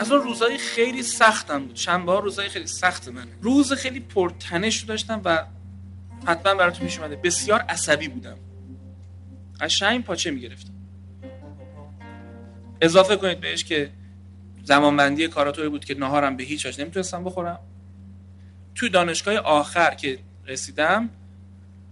از 0.00 0.12
اون 0.12 0.22
روزهای 0.22 0.58
خیلی 0.58 1.02
سختم 1.02 1.66
بود. 1.66 1.74
چند 1.74 2.04
بار 2.04 2.22
روزهای 2.22 2.48
خیلی 2.48 2.66
سخت 2.66 3.08
منه. 3.08 3.30
روز 3.40 3.72
خیلی 3.72 4.00
پرتنش 4.00 4.80
رو 4.80 4.86
داشتم 4.86 5.20
و 5.24 5.44
حتما 6.26 6.54
براتون 6.54 6.86
پیش 6.86 6.98
اومده. 6.98 7.16
بسیار 7.16 7.60
عصبی 7.60 8.08
بودم. 8.08 8.36
قشنگ 9.60 10.04
پاچه 10.04 10.30
می‌گرفتم. 10.30 10.72
اضافه 12.80 13.16
کنید 13.16 13.40
بهش 13.40 13.64
که 13.64 13.90
زمانبندی 14.64 15.28
کاراتوی 15.28 15.68
بود 15.68 15.84
که 15.84 15.94
نهارم 15.94 16.36
به 16.36 16.44
هیچ 16.44 16.66
وجه 16.66 16.80
نمی‌تونستم 16.82 17.24
بخورم. 17.24 17.58
تو 18.74 18.88
دانشگاه 18.88 19.36
آخر 19.36 19.94
که 19.94 20.18
رسیدم 20.46 21.10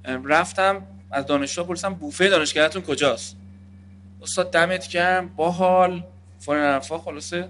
رفتم 0.05 0.83
از 1.11 1.27
دانشجو 1.27 1.65
پرسیدم 1.65 1.95
بوفه 1.95 2.29
دانشگاهتون 2.29 2.83
کجاست؟ 2.83 3.37
استاد 4.23 4.53
دمت 4.53 4.89
گرم 4.89 5.29
باحال 5.29 6.05
فلان 6.39 6.73
حرفا 6.73 6.99
خلاصه 6.99 7.49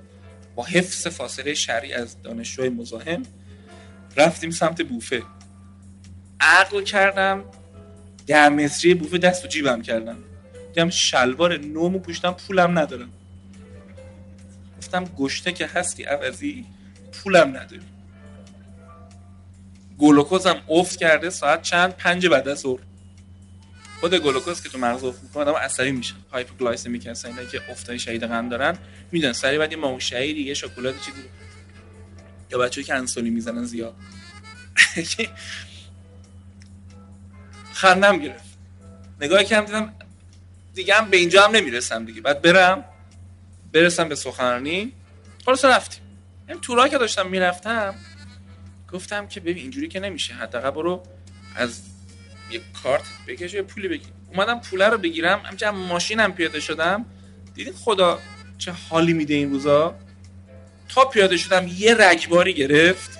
با 0.54 0.64
حفظ 0.64 1.06
فاصله 1.06 1.54
شرعی 1.54 1.92
از 1.92 2.22
دانشجوی 2.22 2.68
مزاحم 2.68 3.22
رفتیم 4.16 4.50
سمت 4.50 4.82
بوفه. 4.82 5.22
عقل 6.40 6.82
کردم 6.82 7.44
ده 8.26 8.48
متری 8.48 8.94
بوفه 8.94 9.18
دست 9.18 9.44
و 9.44 9.48
جیبم 9.48 9.82
کردم. 9.82 10.16
دیدم 10.74 10.90
شلوار 10.90 11.56
نومو 11.56 11.98
پوشتم 11.98 12.32
پولم 12.32 12.78
ندارم. 12.78 13.10
گفتم 14.78 15.04
گشته 15.04 15.52
که 15.52 15.66
هستی 15.66 16.02
عوضی 16.02 16.66
پولم 17.12 17.48
نداری. 17.48 17.82
گلوکوزم 19.98 20.62
افت 20.68 20.98
کرده 20.98 21.30
ساعت 21.30 21.62
چند؟ 21.62 21.96
پنج 21.96 22.26
بعد 22.26 22.48
از 22.48 22.58
ظهر. 22.60 22.80
خود 24.00 24.14
گلوکوز 24.14 24.62
که 24.62 24.68
تو 24.68 24.78
مغز 24.78 25.04
افت 25.04 25.22
می‌کنه 25.22 25.42
آدم 25.42 25.52
عصبی 25.52 25.92
میشه. 25.92 26.14
hypoglycemic 26.32 27.06
هستن 27.06 27.28
اینا 27.28 27.44
که 27.44 27.70
افتای 27.70 27.98
شدید 27.98 28.24
قند 28.24 28.50
دارن 28.50 28.78
می‌دونن. 29.12 29.32
سری 29.32 29.58
بعد 29.58 29.72
یه 29.72 29.78
ماهو 29.78 30.00
شهیدی 30.00 30.42
یه 30.42 30.54
شکلات 30.54 31.00
چیزی 31.00 31.22
یا 32.50 32.58
بچه‌ای 32.58 32.84
که 32.84 32.94
انسولین 32.94 33.32
می‌زنن 33.32 33.64
زیاد. 33.64 33.94
خندم 37.72 38.18
گرفت. 38.18 38.44
نگاه 39.20 39.44
کردم 39.44 39.66
دیدم 39.66 39.92
دیگه 40.74 40.94
هم 40.94 41.10
به 41.10 41.16
اینجا 41.16 41.44
هم 41.44 41.56
نمی‌رسم 41.56 42.04
دیگه. 42.04 42.20
بعد 42.20 42.42
برم 42.42 42.84
برسم 43.72 44.08
به 44.08 44.14
سخنرانی. 44.14 44.92
خلاص 45.44 45.64
رفتیم. 45.64 46.02
این 46.48 46.60
تورا 46.60 46.88
که 46.88 46.98
داشتم 46.98 47.26
می‌رفتم 47.26 47.94
گفتم 48.92 49.28
که 49.28 49.40
ببین 49.40 49.56
اینجوری 49.56 49.88
که 49.88 50.00
نمیشه. 50.00 50.34
حداقل 50.34 50.70
برو 50.70 51.02
از 51.56 51.82
یه 52.50 52.60
کارت 52.82 53.02
بکش 53.26 53.54
یه 53.54 53.62
پولی 53.62 53.88
بگیر. 53.88 54.08
اومدم 54.32 54.60
پوله 54.60 54.88
رو 54.88 54.98
بگیرم 54.98 55.40
همچنین 55.44 55.74
ماشینم 55.74 56.32
پیاده 56.32 56.60
شدم. 56.60 57.06
دیدید 57.54 57.74
خدا 57.74 58.18
چه 58.58 58.72
حالی 58.72 59.12
میده 59.12 59.34
این 59.34 59.50
روزا؟ 59.50 59.94
تا 60.88 61.04
پیاده 61.04 61.36
شدم 61.36 61.66
یه 61.78 61.94
رگباری 61.94 62.54
گرفت. 62.54 63.18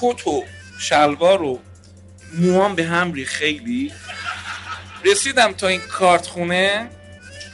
کت 0.00 0.26
و 0.26 0.44
شلوار 0.78 1.42
و 1.42 1.60
موام 2.38 2.74
به 2.74 2.84
هم 2.84 3.12
ری 3.12 3.24
خیلی. 3.24 3.92
رسیدم 5.04 5.52
تا 5.52 5.68
این 5.68 5.80
کارت 5.80 6.26
خونه. 6.26 6.88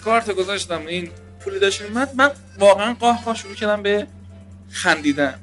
کارت 0.05 0.31
گذاشتم 0.31 0.87
این 0.87 1.11
پولی 1.41 1.59
داشت 1.59 1.83
میمد 1.83 2.15
من 2.15 2.31
واقعا 2.59 2.95
قاه 2.95 3.25
قاه 3.25 3.35
شروع 3.37 3.55
کردم 3.55 3.83
به 3.83 4.07
خندیدن. 4.71 5.41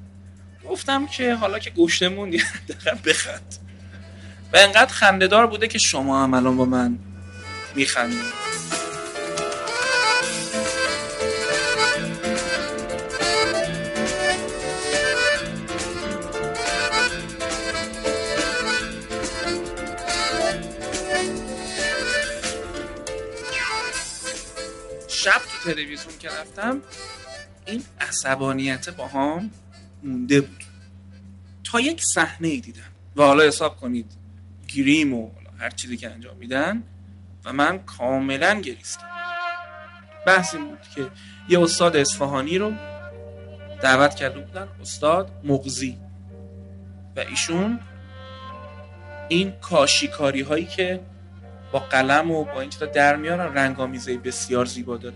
گفتم 0.69 1.07
که 1.07 1.35
حالا 1.35 1.59
که 1.59 1.69
گوشتمون 1.69 2.29
دقیقا 2.29 2.97
بخند. 3.05 3.64
و 4.53 4.57
انقدر 4.57 4.93
خندهدار 4.93 5.47
بوده 5.47 5.67
که 5.67 5.79
شما 5.79 6.23
هم 6.23 6.33
الان 6.33 6.57
با 6.57 6.65
من 6.65 6.99
میخندید. 7.75 8.45
شب 25.07 25.31
تو 25.31 25.71
تلویزیون 25.71 26.17
که 26.19 26.29
رفتم 26.29 26.81
این 27.65 27.83
عصبانیت 28.01 28.89
با 28.89 29.07
هم 29.07 29.51
مونده 30.03 30.41
بود. 30.41 30.63
تا 31.63 31.79
یک 31.79 32.03
صحنه 32.03 32.47
ای 32.47 32.59
دیدم. 32.59 32.81
و 33.15 33.23
حالا 33.23 33.43
حساب 33.43 33.77
کنید. 33.77 34.24
گریم 34.67 35.13
و 35.13 35.31
هر 35.59 35.69
چیزی 35.69 35.97
که 35.97 36.09
انجام 36.09 36.37
میدن 36.37 36.83
و 37.45 37.53
من 37.53 37.79
کاملا 37.79 38.53
گریستم. 38.53 39.07
بحث 40.27 40.55
این 40.55 40.67
بود 40.67 40.81
که 40.95 41.07
یه 41.49 41.61
استاد 41.61 41.95
اصفهانی 41.95 42.57
رو 42.57 42.73
دعوت 43.81 44.15
کرده 44.15 44.39
بودن 44.39 44.67
استاد 44.81 45.31
مغزی. 45.43 45.97
و 47.15 47.19
ایشون 47.19 47.79
این 49.29 49.51
کاشیکاری 49.51 50.41
هایی 50.41 50.65
که 50.65 50.99
با 51.71 51.79
قلم 51.79 52.31
و 52.31 52.43
با 52.43 52.61
این 52.61 52.69
چیزا 52.69 52.85
در 52.85 53.15
میارن 53.15 53.53
رنگامیزه 53.53 54.17
بسیار 54.17 54.65
زیبا 54.65 54.97
داره. 54.97 55.15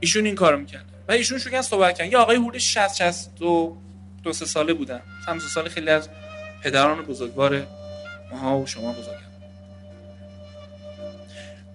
ایشون 0.00 0.26
این 0.26 0.34
کارو 0.34 0.58
می‌کرد. 0.58 0.84
و 1.08 1.12
ایشون 1.12 1.38
شروع 1.38 1.60
صحبت 1.60 1.98
کردن. 1.98 2.10
یه 2.10 2.18
آقای 2.18 2.36
حدود 2.36 2.58
60 2.58 2.96
62 2.96 3.76
دو 4.22 4.32
سه 4.32 4.46
ساله 4.46 4.74
بودن. 4.74 5.00
هم 5.26 5.38
سال 5.38 5.68
خیلی 5.68 5.90
از 5.90 6.08
پدران 6.62 7.02
بزرگوار 7.02 7.66
ماها 8.30 8.58
و 8.58 8.66
شما 8.66 8.92
بزرگم 8.92 9.26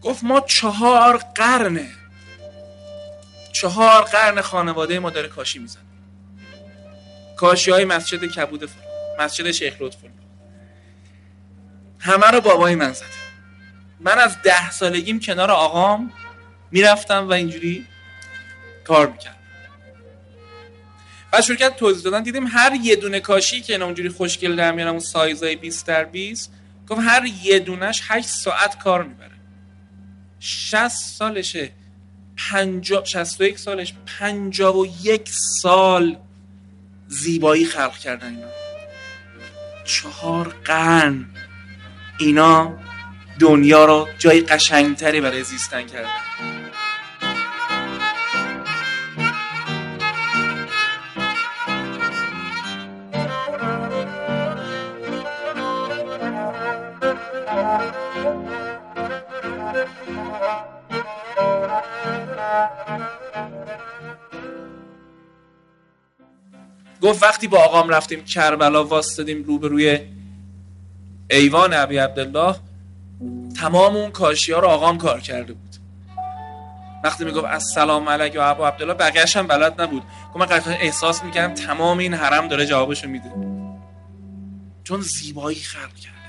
گفت 0.01 0.23
ما 0.23 0.39
چهار 0.39 1.17
قرنه 1.17 1.87
چهار 3.53 4.01
قرن 4.01 4.41
خانواده 4.41 4.99
ما 4.99 5.09
داره 5.09 5.27
کاشی 5.27 5.59
میزن 5.59 5.79
کاشی 7.35 7.71
های 7.71 7.85
مسجد 7.85 8.25
کبود 8.25 8.69
مسجد 9.19 9.51
شیخ 9.51 9.75
لطف 9.79 9.97
همه 11.99 12.27
رو 12.27 12.41
بابای 12.41 12.75
من 12.75 12.93
زده. 12.93 13.07
من 13.99 14.19
از 14.19 14.41
ده 14.41 14.71
سالگیم 14.71 15.19
کنار 15.19 15.51
آقام 15.51 16.13
می‌رفتم 16.71 17.29
و 17.29 17.31
اینجوری 17.31 17.87
کار 18.83 19.07
می‌کرد 19.07 19.40
و 21.33 21.41
شروع 21.41 21.57
کرد 21.57 21.75
توضیح 21.75 22.03
دادن. 22.03 22.23
دیدیم 22.23 22.47
هر 22.47 22.75
یه 22.83 22.95
دونه 22.95 23.19
کاشی 23.19 23.61
که 23.61 23.83
اونجوری 23.83 24.09
خوشگل 24.09 24.55
در 24.55 24.71
میارم 24.71 24.91
اون 24.91 24.99
سایزای 24.99 25.55
20 25.55 25.87
در 25.87 26.03
20 26.03 26.51
گفت 26.87 27.01
هر 27.03 27.25
یه 27.43 27.59
دونش 27.59 28.01
8 28.07 28.27
ساعت 28.27 28.77
کار 28.79 29.03
می‌بره. 29.03 29.31
60 30.39 30.87
سالشه 30.87 31.71
50 32.51 33.05
61 33.05 33.59
سالش 33.59 33.93
51 34.19 35.29
سال 35.61 36.17
زیبایی 37.07 37.65
خلق 37.65 37.97
کردن 37.97 38.27
اینا. 38.27 38.47
چهار 39.85 40.55
قرن 40.63 41.25
اینا 42.19 42.77
دنیا 43.39 43.85
رو 43.85 44.07
جای 44.17 44.41
قشنگتری 44.41 45.21
برای 45.21 45.43
زیستن 45.43 45.81
کردن. 45.81 46.09
گفت 67.01 67.23
وقتی 67.23 67.47
با 67.47 67.57
آقام 67.57 67.89
رفتیم 67.89 68.23
کربلا 68.23 68.83
واسطدیم 68.83 69.43
روبروی 69.43 69.99
ایوان 71.29 71.73
ابی 71.73 71.97
عبدالله 71.97 72.55
تمام 73.59 73.95
اون 73.95 74.11
کاشی 74.11 74.51
ها 74.51 74.59
رو 74.59 74.67
آقام 74.67 74.97
کار 74.97 75.19
کرده 75.19 75.53
بود. 75.53 75.75
وقتی 77.03 77.25
می‌گفت 77.25 77.45
السلام 77.45 78.09
علیک 78.09 78.35
و 78.37 78.39
ابو 78.41 78.63
عبدالله 78.63 78.93
بقیهش 78.93 79.37
هم 79.37 79.47
بلد 79.47 79.81
نبود. 79.81 80.03
گفت 80.33 80.51
من 80.51 80.61
احساس 80.79 81.23
می‌کردم 81.23 81.53
تمام 81.53 81.97
این 81.97 82.13
حرم 82.13 82.47
داره 82.47 82.65
جوابشو 82.65 83.07
میده. 83.07 83.31
چون 84.83 85.01
زیبایی 85.01 85.59
خلق 85.59 85.95
کرده. 85.95 86.21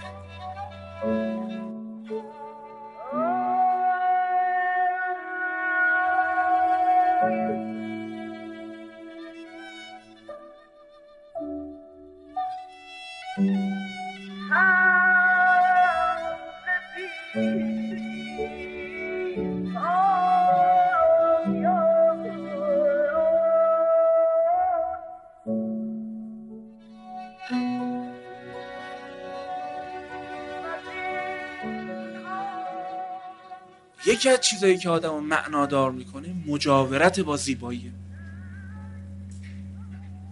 یکی 34.13 34.29
از 34.29 34.41
چیزایی 34.41 34.79
که 34.79 34.89
آدم 34.89 35.25
معنادار 35.25 35.93
می‌کنه 35.93 36.35
مجاورت 36.47 37.21
با 37.21 37.37
زیبایی. 37.37 37.93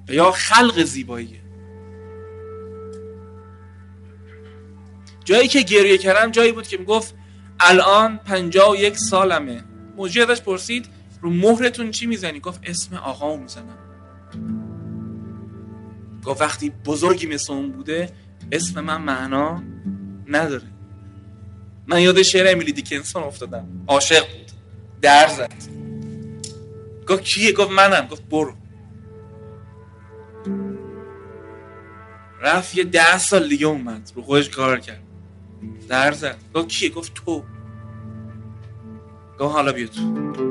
یا 0.09 0.31
خلق 0.31 0.83
زیباییه 0.85 1.41
جایی 5.25 5.49
که 5.49 5.61
گریه 5.61 5.99
کردم 5.99 6.31
جایی 6.31 6.53
بود 6.53 6.67
که 6.67 6.79
می‌گفت 6.79 7.15
الان 7.61 8.17
پنجا 8.17 8.71
و 8.71 8.77
یک 8.77 8.99
سالمه. 8.99 9.65
موجی 9.97 10.21
ازش 10.21 10.41
پرسید 10.41 10.87
رو 11.21 11.31
مهرتون 11.31 11.91
چی 11.91 12.07
می‌زنی؟ 12.07 12.41
گفت 12.41 12.61
اسم 12.63 12.97
آقا 12.97 13.37
می‌زنم. 13.37 13.79
گفت 16.25 16.41
وقتی 16.41 16.71
بزرگی 16.71 17.27
مثل 17.27 17.53
اون 17.53 17.73
بوده 17.73 18.13
اسم 18.53 18.81
من 18.81 19.03
معنا 19.03 19.63
نداره. 20.29 20.80
من 21.91 22.01
یاد 22.01 22.23
شعر 22.23 22.53
امیلی 22.53 22.73
دیکنسون 22.73 23.23
افتادم. 23.23 23.69
عاشق 23.87 24.21
بود. 24.21 24.51
در 25.03 25.29
زد. 25.29 25.53
گفت 27.09 27.23
کیه؟ 27.23 27.53
گفت 27.53 27.71
منم. 27.71 28.07
گفت 28.07 28.23
برو. 28.23 28.55
رفت 32.43 32.75
یه 32.75 32.85
ده 32.85 33.19
سال 33.19 33.49
دیگه 33.49 33.67
اومد. 33.67 34.13
رو 34.15 34.23
خودش 34.23 34.49
کار 34.49 34.81
کرد. 34.81 35.03
در 35.89 36.13
زد. 36.13 36.37
گفت 36.55 36.69
کیه؟ 36.69 36.91
گفت 36.91 37.15
تو. 37.15 37.45
گفت 39.39 39.55
حالا 39.55 39.73
بیا 39.73 39.87
تو. 39.87 40.50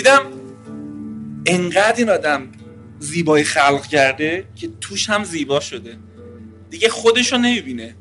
دیدم 0.00 0.22
انقدر 1.46 1.94
این 1.96 2.10
آدم 2.10 2.48
زیبایی 2.98 3.44
خلق 3.44 3.86
کرده 3.86 4.44
که 4.56 4.70
توش 4.80 5.10
هم 5.10 5.24
زیبا 5.24 5.60
شده. 5.60 5.96
دیگه 6.70 6.88
خودشو 6.88 7.36
نمی‌بینه. 7.36 7.96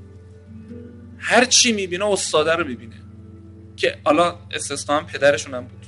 هر 1.18 1.46
چی 1.46 1.72
می‌بینه 1.72 2.06
استاده 2.06 2.56
رو 2.56 2.68
می‌بینه. 2.68 2.96
که 3.76 3.98
حالا 4.04 4.36
استثنا 4.52 4.98
هم 4.98 5.06
پدرشون 5.06 5.54
هم 5.54 5.62
بود. 5.64 5.86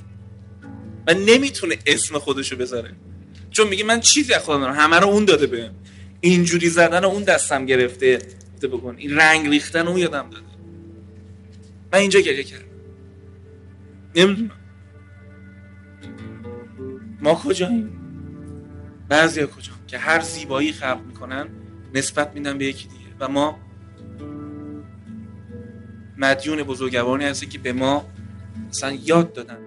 و 1.06 1.14
نمی‌تونه 1.14 1.78
اسم 1.86 2.18
خودشو 2.18 2.56
بذاره. 2.56 2.92
چون 3.50 3.68
میگه 3.68 3.84
من 3.84 4.00
چیزی 4.00 4.34
از 4.34 4.42
خودم 4.42 4.60
دارم 4.60 4.74
همه 4.74 4.96
رو 4.96 5.08
اون 5.08 5.24
داده 5.24 5.46
بهم. 5.46 5.74
اینجوری 6.20 6.68
زدن 6.68 7.04
اون 7.04 7.22
دستم 7.22 7.66
گرفته. 7.66 8.18
بکن. 8.62 8.94
این 8.98 9.16
رنگ 9.16 9.48
ریختن 9.48 9.88
اون 9.88 9.98
یادم 9.98 10.30
داده. 10.30 10.46
من 11.92 11.98
اینجا 11.98 12.20
گریه 12.20 12.44
کردم. 12.44 12.64
نمی‌دونم. 14.14 14.61
ما 17.22 17.34
کجاییم؟ 17.34 17.90
بعضی 19.08 19.46
کجا؟ 19.46 19.72
که 19.86 19.98
هر 19.98 20.20
زیبایی 20.20 20.72
خلق 20.72 21.00
می‌کنن 21.06 21.48
نسبت 21.94 22.34
میدن 22.34 22.58
به 22.58 22.64
یکی 22.64 22.88
دیگه. 22.88 23.02
و 23.20 23.28
ما 23.28 23.58
مدیون 26.16 26.62
بزرگوارانی 26.62 27.24
هستی 27.24 27.46
که 27.46 27.58
به 27.58 27.72
ما 27.72 28.04
مثلا 28.68 28.92
یاد 28.92 29.32
دادن. 29.32 29.58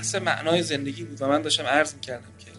بحث 0.00 0.14
معنای 0.14 0.62
زندگی 0.62 1.04
بود 1.04 1.22
و 1.22 1.28
من 1.28 1.42
داشتم 1.42 1.64
عرض 1.64 1.94
می‌کردم 1.94 2.28
که 2.38 2.50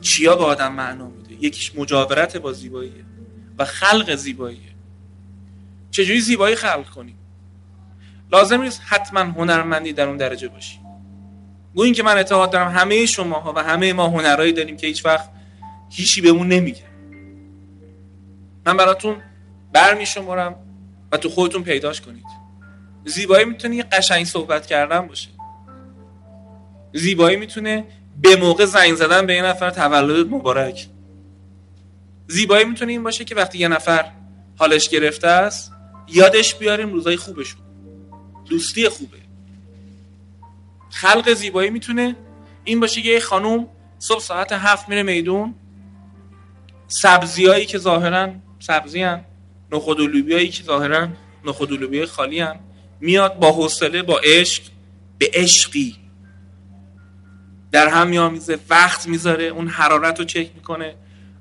چیا 0.00 0.36
به 0.36 0.44
آدم 0.44 0.72
معنا 0.72 1.08
میده 1.08 1.44
یکیش 1.44 1.74
مجاورت 1.74 2.36
با 2.36 2.52
زیباییه 2.52 3.04
و 3.58 3.64
خلق 3.64 4.14
زیباییه. 4.14 4.74
چجوری 5.90 6.20
زیبایی 6.20 6.56
خلق 6.56 6.90
کنیم؟ 6.90 7.18
لازم 8.32 8.62
نیست 8.62 8.80
حتما 8.84 9.20
هنرمندی 9.20 9.92
در 9.92 10.08
اون 10.08 10.16
درجه 10.16 10.48
باشی. 10.48 10.78
گویا 11.74 11.92
که 11.92 12.02
من 12.02 12.16
اعتقاد 12.16 12.52
دارم 12.52 12.72
همه 12.72 13.06
شما 13.06 13.52
و 13.56 13.62
همه 13.62 13.92
ما 13.92 14.08
هنرهایی 14.08 14.52
داریم 14.52 14.76
که 14.76 14.86
هیچ 14.86 15.06
وقت 15.06 15.28
هیچی 15.90 16.20
بهمون 16.20 16.48
نمیگه. 16.48 16.84
من 18.66 18.76
براتون 18.76 19.16
برمی 19.72 20.06
شمارم 20.06 20.56
و 21.12 21.16
تو 21.16 21.28
خودتون 21.28 21.62
پیداش 21.62 22.00
کنید. 22.00 22.24
زیبایی 23.04 23.44
می‌تونه 23.44 23.76
یه 23.76 23.82
قشنگ 23.82 24.24
صحبت 24.24 24.66
کردن 24.66 25.06
باشه. 25.06 25.33
زیبایی 26.94 27.36
می‌تونه 27.36 27.84
به 28.22 28.36
موقع 28.36 28.64
زنگ 28.64 28.94
زدن 28.94 29.26
به 29.26 29.34
یه 29.34 29.42
نفر 29.42 29.70
تولد 29.70 30.26
مبارک. 30.26 30.86
زیبایی 32.28 32.64
می‌تونه 32.64 32.92
این 32.92 33.02
باشه 33.02 33.24
که 33.24 33.34
وقتی 33.34 33.58
یه 33.58 33.68
نفر 33.68 34.10
حالش 34.58 34.88
گرفته 34.88 35.28
است 35.28 35.72
یادش 36.08 36.54
بیاریم 36.54 36.92
روزای 36.92 37.16
خوبشون. 37.16 37.60
دوستی 38.48 38.88
خوبه. 38.88 39.16
خلق 40.90 41.34
زیبایی 41.34 41.70
می‌تونه 41.70 42.16
این 42.64 42.80
باشه 42.80 43.02
که 43.02 43.08
یه 43.08 43.20
خانوم 43.20 43.68
صبح 43.98 44.20
ساعت 44.20 44.52
هفت 44.52 44.88
میره 44.88 45.02
میدون 45.02 45.54
سبزیایی 46.88 47.66
که 47.66 47.78
ظاهرا 47.78 48.28
سبزی 48.58 49.02
هم 49.02 49.24
نخود 49.72 50.00
و 50.00 50.06
لوبیایی 50.06 50.48
که 50.48 50.62
ظاهرا 50.62 51.08
نخود 51.44 51.72
و 51.72 51.76
لوبیای 51.76 52.06
خالی 52.06 52.40
هم 52.40 52.60
میاد 53.00 53.38
با 53.38 53.52
حوصله 53.52 54.02
با 54.02 54.20
عشق 54.24 54.62
به 55.18 55.30
عشقی. 55.34 56.03
در 57.74 57.88
هم 57.88 58.06
میآمیزه 58.06 58.58
وقت 58.70 59.08
می‌ذاره 59.08 59.44
اون 59.44 59.68
حرارت 59.68 60.18
رو 60.18 60.24
چک 60.24 60.50
می‌کنه. 60.54 60.94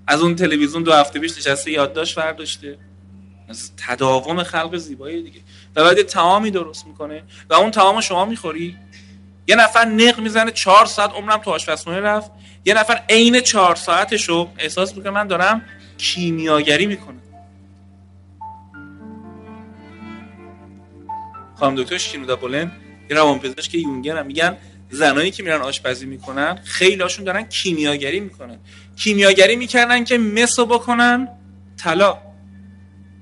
از 0.08 0.22
اون 0.22 0.36
تلویزیون 0.36 0.84
دو 0.84 0.94
هفته 0.94 1.20
پیش 1.20 1.38
نشسته 1.38 1.72
یادداشت 1.72 2.16
برداشته 2.16 2.78
از 3.50 3.72
تداوم 3.78 4.44
خلق 4.44 4.78
زیبایی 4.78 5.24
دیگه. 5.24 5.40
و 5.76 5.84
بعد 5.84 6.02
تعامی 6.02 6.52
درست 6.52 6.88
می‌کنه 6.88 7.24
و 7.50 7.54
اون 7.54 7.72
تعام 7.72 8.02
شما 8.02 8.26
می‌خوری. 8.26 8.78
یه 9.48 9.56
نفر 9.56 9.86
نق 9.86 10.20
می‌زنه 10.20 10.52
چهار 10.52 10.86
ساعت 10.86 11.12
عمرم 11.12 11.38
تو 11.38 11.52
آشپزخونه 11.52 12.00
رفت. 12.00 12.32
یه 12.66 12.74
نفر 12.74 13.04
عین 13.10 13.40
چهار 13.40 13.76
ساعتش 13.76 14.30
رو 14.30 14.50
احساس 14.58 14.96
می‌کنه 14.96 15.12
من 15.12 15.28
دارم 15.28 15.62
کیمیاگری 15.98 16.86
می‌کنم. 16.86 17.22
خانم 21.56 21.76
دکتر 21.76 21.98
شینودا 21.98 22.36
بولن 22.36 22.72
یه 23.10 23.18
روانپزشک 23.18 23.74
یونگر 23.74 24.18
هم 24.18 24.26
میگن 24.26 24.58
زنایی 24.94 25.32
که 25.32 25.44
میرن 25.44 25.62
آشپزی 25.62 26.06
می‌کنن 26.06 26.60
خیلی 26.64 27.02
هاشون 27.02 27.26
دارن 27.26 27.44
کیمیاگری 27.44 28.20
می‌کنن. 28.20 28.60
کیمیاگری 28.96 29.56
می‌کردن 29.56 30.04
که 30.04 30.18
مسو 30.18 30.66
بکنن 30.66 31.28
طلا. 31.78 32.18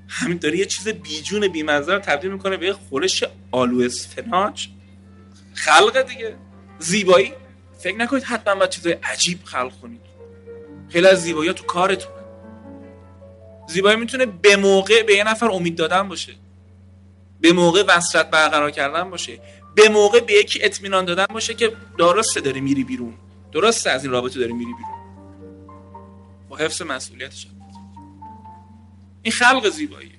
همین 0.08 0.38
داره 0.38 0.58
یه 0.58 0.64
چیز 0.64 0.88
بیجون 0.88 1.48
بیمزه 1.48 1.92
رو 1.92 1.98
تبدیل 1.98 2.32
می‌کنه 2.32 2.56
به 2.56 2.72
خورش 2.72 3.24
آلو 3.50 3.80
اسفناج 3.84 4.68
خلق 5.54 6.02
دیگه. 6.02 6.34
زیبایی. 6.78 7.32
فکر 7.78 7.96
نکنید 7.96 8.22
حتما 8.22 8.54
باید 8.54 8.70
چیزای 8.70 8.92
عجیب 8.92 9.38
خلق 9.44 9.72
کنید. 9.82 10.00
خیلی 10.88 11.06
از 11.06 11.22
زیبایی 11.22 11.52
تو 11.52 11.64
کارتونه. 11.64 12.14
زیبایی 13.68 13.96
می‌تونه 13.96 14.26
به 14.26 14.56
موقع 14.56 15.02
به 15.02 15.14
یه 15.14 15.24
نفر 15.24 15.50
امید 15.50 15.76
دادن 15.76 16.08
باشه. 16.08 16.32
به 17.40 17.52
موقع 17.52 17.84
وصلت 17.88 18.30
برقرار 18.30 18.70
کردن 18.70 19.10
باشه. 19.10 19.38
به 19.74 19.88
موقع 19.88 20.20
به 20.20 20.32
یکی 20.32 20.64
اطمینان 20.64 21.04
دادن 21.04 21.26
باشه 21.34 21.54
که 21.54 21.72
درسته 21.98 22.40
داری 22.40 22.60
میری 22.60 22.84
بیرون. 22.84 23.14
درسته 23.52 23.90
از 23.90 24.04
این 24.04 24.12
رابطه 24.12 24.40
داری 24.40 24.52
میری 24.52 24.72
بیرون. 24.72 24.92
با 26.48 26.56
حفظ 26.56 26.82
مسئولیتش 26.82 27.46
این 29.22 29.32
خلق 29.32 29.68
زیبایی. 29.68 30.12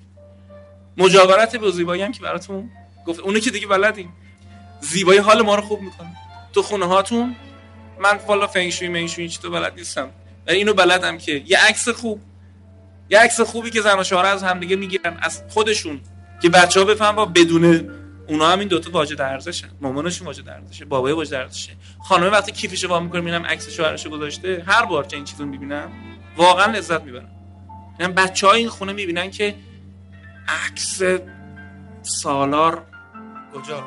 مجاورت 0.96 1.56
به 1.56 1.70
زیبایی 1.70 2.02
هم 2.02 2.12
که 2.12 2.20
براتون 2.20 2.70
گفت. 3.06 3.20
اونو 3.20 3.38
که 3.38 3.50
دیگه 3.50 3.66
بلدیم 3.66 4.12
زیبایی 4.80 5.18
حال 5.18 5.42
ما 5.42 5.54
رو 5.54 5.62
خوب 5.62 5.80
می‌کنه. 5.80 6.16
تو 6.52 6.62
خونه 6.62 6.86
هاتون. 6.86 7.36
من 8.00 8.20
والا 8.26 8.46
فنگشوی 8.46 8.88
منشوی 8.88 9.28
چی 9.28 9.38
تو 9.42 9.50
بلد 9.50 9.74
نیستم. 9.76 10.10
ولی 10.46 10.56
اینو 10.56 10.74
بلدم 10.74 11.18
که 11.18 11.42
یه 11.46 11.58
عکس 11.58 11.88
خوب. 11.88 12.20
یه 13.10 13.18
عکس 13.18 13.40
خوبی 13.40 13.70
که 13.70 13.80
زن 13.80 13.98
و 13.98 14.04
شوهر 14.04 14.26
از 14.26 14.42
همدیگه 14.42 14.76
می‌گیرن. 14.76 15.18
از 15.22 15.42
خودشون. 15.48 16.00
که 16.42 16.48
بچه 16.48 16.80
ها 16.80 16.86
بفهم 16.86 17.16
با 17.16 17.24
بدون 17.24 17.90
اونا 18.28 18.48
هم 18.48 18.58
این 18.58 18.68
دوتا 18.68 18.90
واجد 18.90 19.20
ارزشن. 19.20 19.68
مامانشون 19.80 20.26
واجد 20.26 20.48
ارزشه. 20.48 20.84
بابای 20.84 21.12
واجد 21.12 21.34
ارزشه. 21.34 21.72
خانم 22.04 22.32
وقتی 22.32 22.52
کیفش 22.52 22.84
وا 22.84 23.00
می‌کنه 23.00 23.20
می‌بینم 23.20 23.46
عکس 23.46 23.70
شوهرش 23.70 24.06
گذاشته. 24.06 24.64
هر 24.66 24.84
بار 24.84 25.06
که 25.06 25.16
این 25.16 25.24
چیزو 25.24 25.46
می‌بینم 25.46 25.92
واقعا 26.36 26.72
لذت 26.72 27.02
می‌برم. 27.02 27.30
یعنی 28.00 28.12
بچه 28.12 28.48
این 28.48 28.68
خونه 28.68 28.92
می‌بینن 28.92 29.30
که 29.30 29.54
عکس 30.48 31.02
سالار 32.02 32.82
کجا؟ 33.54 33.84